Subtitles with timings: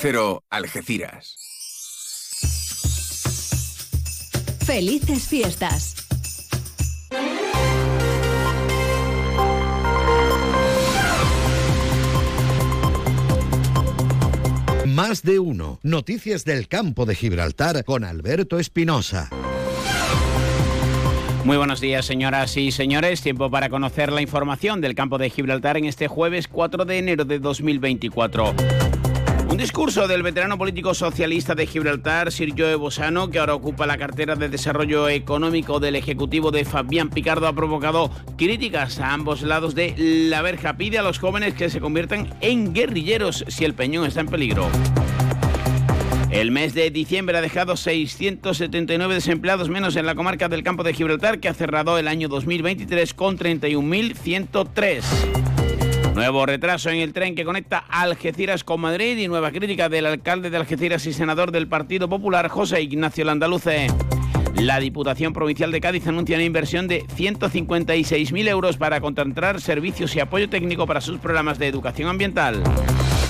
[0.00, 1.34] Cero Algeciras.
[4.64, 5.96] Felices fiestas.
[14.86, 15.80] Más de uno.
[15.82, 19.30] Noticias del campo de Gibraltar con Alberto Espinosa.
[21.44, 23.22] Muy buenos días, señoras y señores.
[23.22, 27.24] Tiempo para conocer la información del campo de Gibraltar en este jueves 4 de enero
[27.24, 28.54] de 2024.
[29.50, 33.96] Un discurso del veterano político socialista de Gibraltar, Sir Joe Bosano, que ahora ocupa la
[33.96, 39.74] cartera de Desarrollo Económico del Ejecutivo de Fabián Picardo, ha provocado críticas a ambos lados
[39.74, 40.76] de la verja.
[40.76, 44.68] Pide a los jóvenes que se conviertan en guerrilleros si el peñón está en peligro.
[46.30, 50.92] El mes de diciembre ha dejado 679 desempleados menos en la comarca del campo de
[50.92, 55.57] Gibraltar, que ha cerrado el año 2023 con 31.103.
[56.18, 60.50] Nuevo retraso en el tren que conecta Algeciras con Madrid y nueva crítica del alcalde
[60.50, 63.86] de Algeciras y senador del Partido Popular, José Ignacio Landaluce.
[64.56, 70.18] La Diputación Provincial de Cádiz anuncia una inversión de 156.000 euros para contratar servicios y
[70.18, 72.64] apoyo técnico para sus programas de educación ambiental.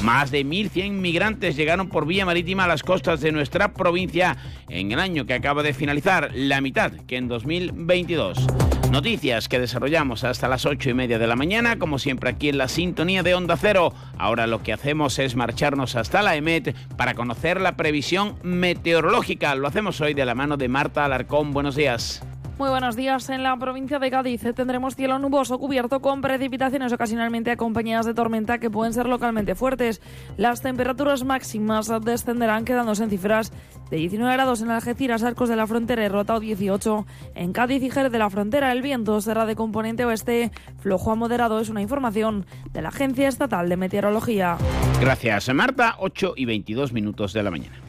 [0.00, 4.34] Más de 1.100 migrantes llegaron por vía marítima a las costas de nuestra provincia
[4.70, 8.46] en el año que acaba de finalizar, la mitad que en 2022.
[8.90, 12.56] Noticias que desarrollamos hasta las 8 y media de la mañana, como siempre aquí en
[12.56, 13.92] la sintonía de Onda Cero.
[14.16, 19.54] Ahora lo que hacemos es marcharnos hasta la EMET para conocer la previsión meteorológica.
[19.56, 21.52] Lo hacemos hoy de la mano de Marta Alarcón.
[21.52, 22.22] Buenos días.
[22.58, 23.30] Muy buenos días.
[23.30, 28.58] En la provincia de Cádiz tendremos cielo nuboso cubierto con precipitaciones ocasionalmente acompañadas de tormenta
[28.58, 30.02] que pueden ser localmente fuertes.
[30.36, 33.52] Las temperaturas máximas descenderán quedándose en cifras
[33.92, 37.06] de 19 grados en Algeciras, Arcos de la Frontera y Rotao 18.
[37.36, 41.14] En Cádiz y Jerez de la Frontera el viento será de componente oeste flojo a
[41.14, 41.60] moderado.
[41.60, 44.56] Es una información de la Agencia Estatal de Meteorología.
[45.00, 45.94] Gracias, Marta.
[46.00, 47.87] 8 y 22 minutos de la mañana.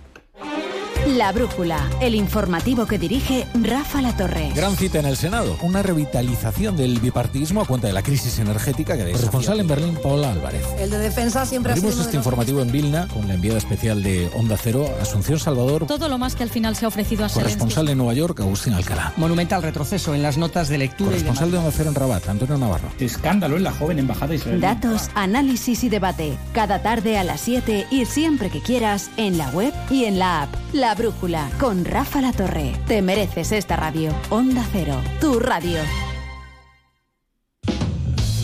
[1.08, 4.52] La Brújula, el informativo que dirige Rafa La Torre.
[4.54, 8.96] Gran cita en el Senado, una revitalización del bipartidismo a cuenta de la crisis energética
[8.96, 10.64] que Responsable en Berlín, Paola Álvarez.
[10.78, 14.04] El de defensa siempre Abrimos ha sido este informativo en Vilna con la enviada especial
[14.04, 15.88] de Onda Cero, Asunción Salvador.
[15.88, 18.74] Todo lo más que al final se ha ofrecido a Corresponsal de Nueva York, Agustín
[18.74, 19.14] Alcalá.
[19.18, 21.12] Monumental retroceso en las notas de lectura.
[21.12, 22.90] Corresponsal de Onda Cero en Rabat, Antonio Navarro.
[23.00, 24.62] Escándalo en la joven embajada israelí.
[24.62, 26.38] Datos, análisis y debate.
[26.54, 30.44] Cada tarde a las 7 y siempre que quieras en la web y en la
[30.44, 30.50] app.
[30.74, 32.74] La Brújula con Rafa La Torre.
[32.88, 34.12] Te mereces esta radio.
[34.30, 35.80] Onda Cero, tu radio.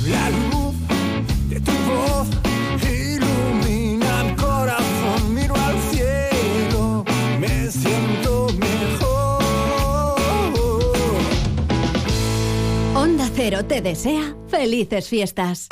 [0.07, 0.75] La luz
[1.49, 2.27] de tu voz
[2.87, 5.33] ilumina mi corazón.
[5.33, 7.03] Miro al cielo,
[7.39, 9.41] me siento mejor.
[12.95, 15.69] Onda Cero te desea felices fiestas.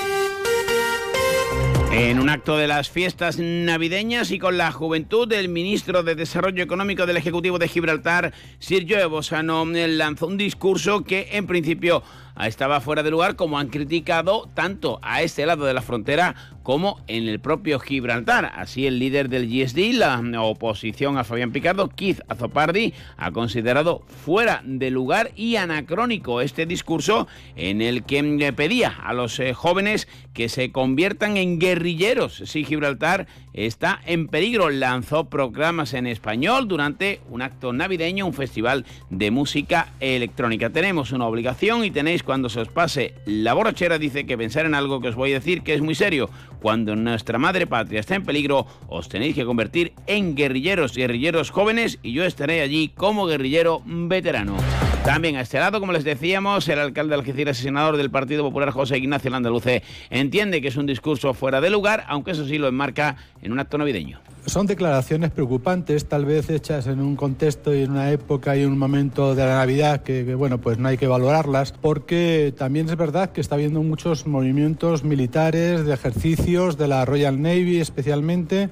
[1.96, 6.64] En un acto de las fiestas navideñas y con la juventud, el ministro de Desarrollo
[6.64, 12.02] Económico del Ejecutivo de Gibraltar, Sir Joe Bosano, lanzó un discurso que en principio
[12.42, 17.00] estaba fuera de lugar, como han criticado tanto a este lado de la frontera como
[17.08, 18.52] en el propio Gibraltar.
[18.56, 24.62] Así el líder del GSD, la oposición a Fabián Picardo, Keith Azopardi, ha considerado fuera
[24.66, 30.50] de lugar y anacrónico este discurso en el que pedía a los eh, jóvenes que
[30.50, 34.70] se conviertan en guerrilleros si Gibraltar está en peligro.
[34.70, 40.70] Lanzó programas en español durante un acto navideño, un festival de música electrónica.
[40.70, 44.76] Tenemos una obligación y tenéis cuando se os pase la borrachera, dice que pensar en
[44.76, 46.30] algo que os voy a decir que es muy serio.
[46.62, 52.00] Cuando nuestra madre patria está en peligro, os tenéis que convertir en guerrilleros, guerrilleros jóvenes
[52.02, 54.58] y yo estaré allí como guerrillero veterano.
[55.04, 58.42] También a este lado, como les decíamos, el alcalde de Algeciras y senador del Partido
[58.42, 62.58] Popular, José Ignacio Landaluce, entiende que es un discurso fuera de lugar, aunque eso sí
[62.58, 64.22] lo enmarca en un acto navideño.
[64.46, 68.72] Son declaraciones preocupantes, tal vez hechas en un contexto y en una época y en
[68.72, 72.96] un momento de la Navidad que, bueno, pues no hay que valorarlas, porque también es
[72.96, 78.70] verdad que está habiendo muchos movimientos militares, de ejercicios, de la Royal Navy especialmente,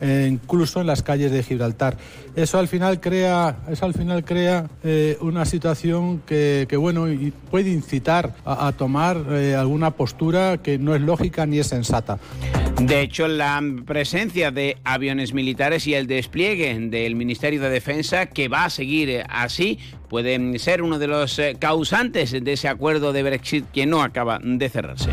[0.00, 1.96] eh, incluso en las calles de Gibraltar.
[2.36, 7.06] Eso al final crea, eso al final crea eh, una situación que, bueno,
[7.50, 12.18] puede incitar a, tomar eh, alguna postura que no es lógica ni es sensata.
[12.80, 18.48] De hecho, la presencia de aviones militares y el despliegue del Ministerio de Defensa, que
[18.48, 23.64] va a seguir así, puede ser uno de los causantes de ese acuerdo de Brexit
[23.70, 25.10] que no acaba de cerrarse.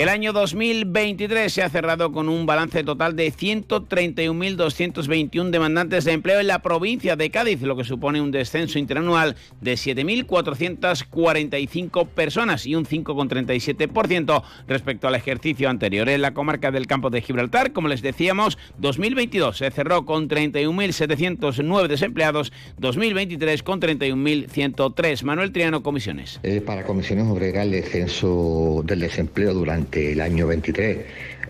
[0.00, 6.40] El año 2023 se ha cerrado con un balance total de 131.221 demandantes de empleo
[6.40, 12.76] en la provincia de Cádiz, lo que supone un descenso interanual de 7.445 personas y
[12.76, 16.08] un 5,37% respecto al ejercicio anterior.
[16.08, 21.88] En la comarca del campo de Gibraltar, como les decíamos, 2022 se cerró con 31.709
[21.88, 25.24] desempleados, 2023 con 31.103.
[25.24, 26.40] Manuel Triano, Comisiones.
[26.42, 30.98] Eh, para Comisiones Obreras, el descenso del desempleo durante el año 23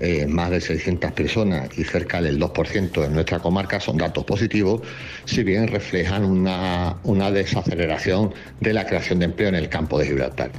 [0.00, 4.80] eh, más de 600 personas y cerca del 2% en nuestra comarca son datos positivos,
[5.26, 10.06] si bien reflejan una, una desaceleración de la creación de empleo en el campo de
[10.06, 10.50] Gibraltar.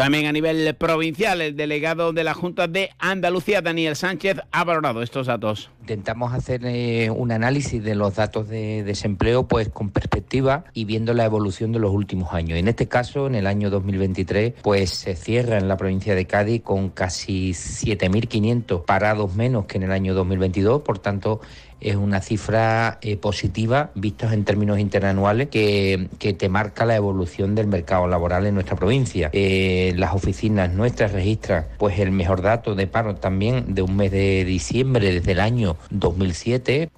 [0.00, 5.02] También a nivel provincial, el delegado de la Junta de Andalucía, Daniel Sánchez, ha valorado
[5.02, 5.68] estos datos.
[5.82, 11.12] Intentamos hacer eh, un análisis de los datos de desempleo pues con perspectiva y viendo
[11.12, 12.58] la evolución de los últimos años.
[12.58, 16.62] En este caso, en el año 2023, pues se cierra en la provincia de Cádiz
[16.62, 21.42] con casi 7.500 parados menos que en el año 2022, por tanto
[21.80, 27.54] es una cifra eh, positiva vistos en términos interanuales que, que, te marca la evolución
[27.54, 29.30] del mercado laboral en nuestra provincia.
[29.32, 34.10] Eh, las oficinas nuestras registran pues el mejor dato de paro también de un mes
[34.10, 36.90] de diciembre desde el año 2007.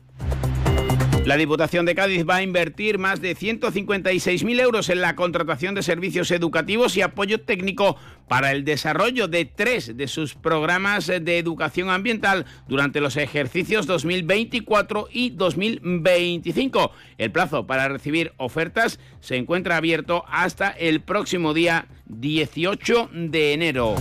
[1.24, 5.84] La Diputación de Cádiz va a invertir más de 156.000 euros en la contratación de
[5.84, 7.96] servicios educativos y apoyo técnico
[8.26, 15.08] para el desarrollo de tres de sus programas de educación ambiental durante los ejercicios 2024
[15.12, 16.90] y 2025.
[17.18, 23.94] El plazo para recibir ofertas se encuentra abierto hasta el próximo día 18 de enero.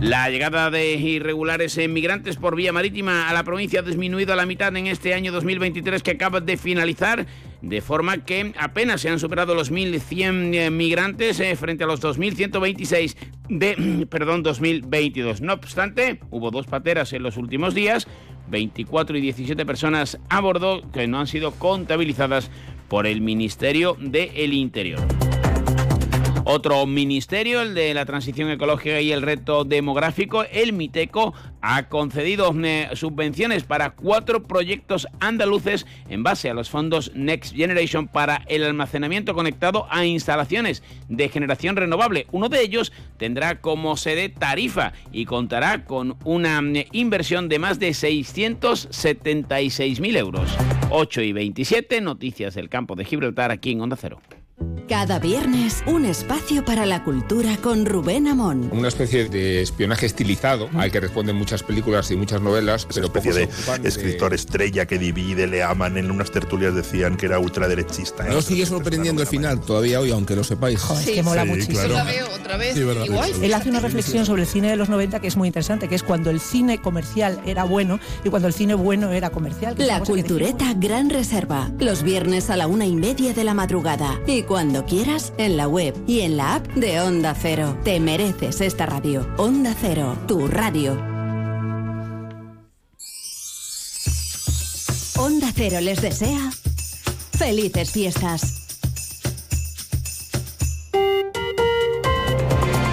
[0.00, 4.44] La llegada de irregulares inmigrantes por vía marítima a la provincia ha disminuido a la
[4.44, 7.26] mitad en este año 2023 que acaba de finalizar,
[7.62, 12.02] de forma que apenas se han superado los 1.100 eh, migrantes eh, frente a los
[12.02, 13.16] 2.126
[13.48, 15.40] de perdón, 2022.
[15.40, 18.06] No obstante, hubo dos pateras en los últimos días,
[18.48, 22.50] 24 y 17 personas a bordo que no han sido contabilizadas
[22.88, 25.00] por el Ministerio del Interior.
[26.48, 32.54] Otro ministerio, el de la transición ecológica y el reto demográfico, el MITECO, ha concedido
[32.62, 38.62] eh, subvenciones para cuatro proyectos andaluces en base a los fondos Next Generation para el
[38.62, 42.28] almacenamiento conectado a instalaciones de generación renovable.
[42.30, 47.80] Uno de ellos tendrá como sede Tarifa y contará con una eh, inversión de más
[47.80, 50.48] de 676.000 euros.
[50.90, 54.20] 8 y 27, noticias del campo de Gibraltar aquí en Onda Cero.
[54.88, 58.68] Cada viernes, un espacio para la cultura con Rubén Amón.
[58.70, 62.86] Una especie de espionaje estilizado al que responden muchas películas y muchas novelas.
[62.94, 63.48] Pero especie de
[63.82, 65.96] escritor estrella que divide, le aman.
[65.96, 68.28] En unas tertulias decían que era ultraderechista.
[68.28, 68.30] ¿eh?
[68.30, 70.80] No sigue sorprendiendo el final todavía hoy, aunque lo sepáis.
[70.80, 71.78] Joder, sí, que mola sí, muchísimo.
[71.78, 71.94] Claro.
[71.94, 72.74] la veo otra vez.
[72.74, 73.32] Sí, Igual.
[73.42, 75.96] Él hace una reflexión sobre el cine de los 90 que es muy interesante, que
[75.96, 79.74] es cuando el cine comercial era bueno y cuando el cine bueno era comercial.
[79.78, 81.72] La Cultureta Gran Reserva.
[81.80, 84.20] Los viernes a la una y media de la madrugada.
[84.28, 87.78] Y cuando quieras en la web y en la app de Onda Cero.
[87.84, 89.26] Te mereces esta radio.
[89.38, 90.92] Onda Cero, tu radio.
[95.18, 96.50] Onda Cero les desea
[97.38, 98.66] felices fiestas.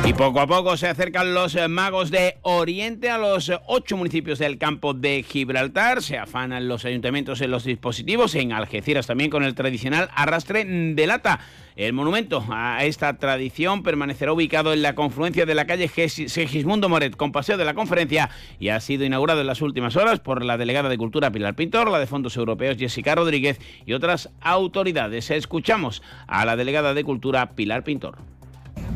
[0.05, 4.57] Y poco a poco se acercan los magos de Oriente a los ocho municipios del
[4.57, 6.03] campo de Gibraltar.
[6.03, 11.07] Se afanan los ayuntamientos en los dispositivos, en Algeciras también con el tradicional arrastre de
[11.07, 11.39] lata.
[11.75, 17.15] El monumento a esta tradición permanecerá ubicado en la confluencia de la calle Segismundo Moret
[17.15, 18.29] con Paseo de la Conferencia
[18.59, 21.89] y ha sido inaugurado en las últimas horas por la delegada de Cultura Pilar Pintor,
[21.89, 25.31] la de Fondos Europeos Jessica Rodríguez y otras autoridades.
[25.31, 28.19] Escuchamos a la delegada de Cultura Pilar Pintor.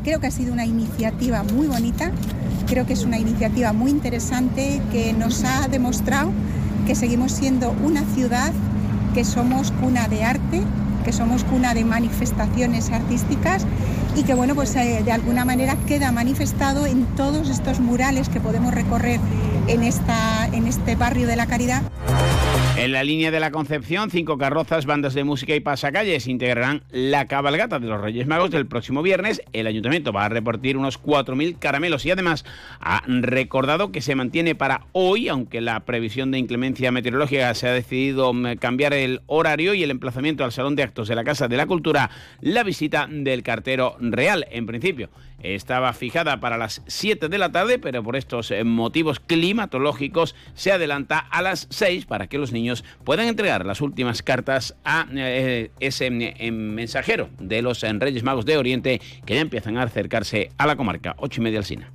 [0.04, 2.12] Creo que ha sido una iniciativa muy bonita,
[2.68, 6.30] creo que es una iniciativa muy interesante que nos ha demostrado
[6.86, 8.52] que seguimos siendo una ciudad
[9.14, 10.62] que somos cuna de arte,
[11.04, 13.66] que somos cuna de manifestaciones artísticas
[14.16, 18.40] y que bueno pues eh, de alguna manera queda manifestado en todos estos murales que
[18.40, 19.20] podemos recorrer
[19.66, 21.82] en, esta, en este barrio de la Caridad.
[22.76, 27.26] En la línea de la Concepción, cinco carrozas, bandas de música y pasacalles integrarán la
[27.26, 29.42] cabalgata de los Reyes Magos del próximo viernes.
[29.52, 32.44] El ayuntamiento va a repartir unos 4.000 caramelos y además
[32.80, 37.72] ha recordado que se mantiene para hoy, aunque la previsión de inclemencia meteorológica se ha
[37.72, 41.48] decidido mm, cambiar el horario y el emplazamiento al Salón de Actos de la Casa
[41.48, 44.46] de la Cultura, la visita del cartero real.
[44.52, 45.10] En principio,
[45.42, 50.72] estaba fijada para las 7 de la tarde, pero por estos eh, motivos climatológicos se
[50.72, 55.70] adelanta a las 6 para que los niños puedan entregar las últimas cartas a eh,
[55.80, 60.66] ese eh, mensajero de los Reyes Magos de Oriente que ya empiezan a acercarse a
[60.66, 61.14] la comarca.
[61.18, 61.92] 8 y media al Sina.